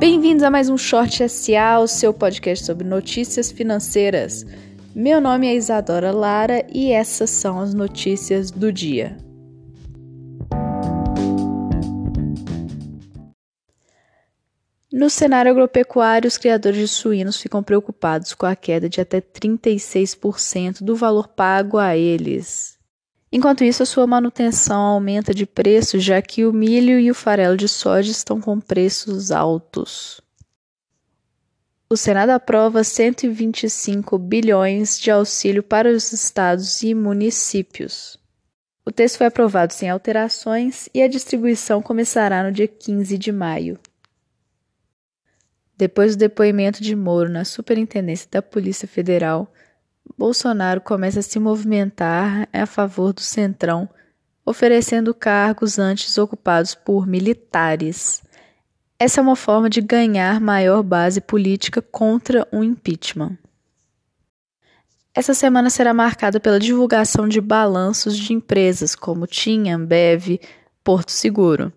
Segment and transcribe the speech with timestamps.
[0.00, 4.46] Bem-vindos a mais um Short SA, o seu podcast sobre notícias financeiras.
[4.94, 9.18] Meu nome é Isadora Lara e essas são as notícias do dia.
[14.90, 20.82] No cenário agropecuário, os criadores de suínos ficam preocupados com a queda de até 36%
[20.82, 22.79] do valor pago a eles.
[23.32, 27.56] Enquanto isso, a sua manutenção aumenta de preço, já que o milho e o farelo
[27.56, 30.20] de soja estão com preços altos.
[31.88, 38.16] O Senado aprova 125 bilhões de auxílio para os estados e municípios.
[38.84, 43.78] O texto foi aprovado sem alterações e a distribuição começará no dia 15 de maio.
[45.76, 49.52] Depois do depoimento de Moro na Superintendência da Polícia Federal,
[50.16, 53.88] Bolsonaro começa a se movimentar a favor do Centrão,
[54.44, 58.22] oferecendo cargos antes ocupados por militares.
[58.98, 63.38] Essa é uma forma de ganhar maior base política contra um impeachment.
[65.14, 70.38] Essa semana será marcada pela divulgação de balanços de empresas como TIM, Ambev,
[70.84, 71.72] Porto Seguro.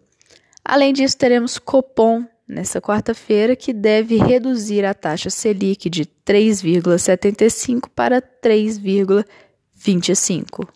[0.63, 8.21] Além disso, teremos Copom nesta quarta-feira, que deve reduzir a taxa Selic de 3,75 para
[8.21, 10.67] 3,25.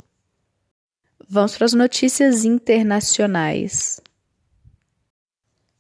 [1.30, 4.02] Vamos para as notícias internacionais.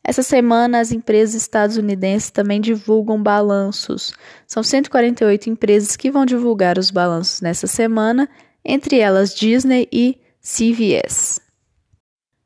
[0.04, 4.14] Essa semana, as empresas estadunidenses também divulgam balanços.
[4.48, 8.30] São 148 empresas que vão divulgar os balanços nessa semana,
[8.64, 11.42] entre elas Disney e CVS.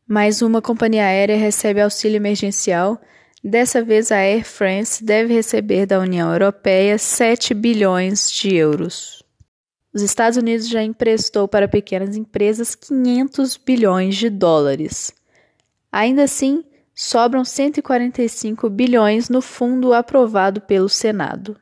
[0.07, 2.99] Mais uma companhia aérea recebe auxílio emergencial
[3.43, 9.23] Dessa vez, a Air France deve receber da União Europeia 7 bilhões de euros.
[9.91, 15.11] Os Estados Unidos já emprestou para pequenas empresas 500 bilhões de dólares.
[15.91, 21.59] Ainda assim, sobram 145 bilhões no fundo aprovado pelo Senado.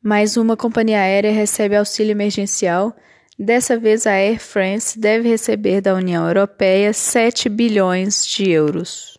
[0.00, 2.94] Mais uma companhia aérea recebe auxílio emergencial.
[3.36, 9.13] Dessa vez, a Air France deve receber da União Europeia 7 bilhões de euros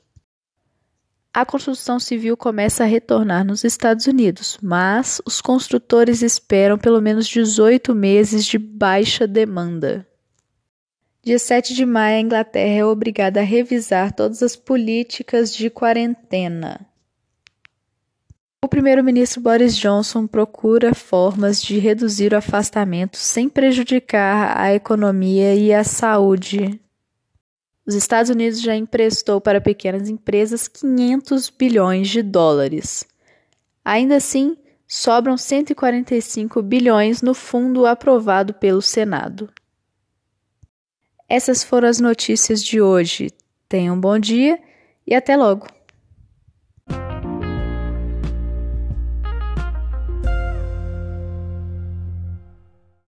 [1.35, 7.27] a construção civil começa a retornar nos Estados Unidos, mas os construtores esperam pelo menos
[7.27, 10.07] 18 meses de baixa demanda.
[11.21, 16.87] Dia 7 de maio, a Inglaterra é obrigada a revisar todas as políticas de quarentena.
[18.63, 25.73] O primeiro-ministro Boris Johnson procura formas de reduzir o afastamento sem prejudicar a economia e
[25.73, 26.79] a saúde
[27.85, 33.05] os Estados Unidos já emprestou para pequenas empresas 500 bilhões de dólares.
[33.83, 34.57] Ainda assim,
[34.87, 39.49] sobram 145 bilhões no fundo aprovado pelo Senado.
[41.29, 43.29] Essas foram as notícias de hoje.
[43.69, 44.59] Tenham um bom dia
[45.05, 45.74] e até logo!